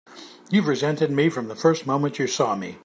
[0.49, 2.79] You've resented me from the first moment you saw me!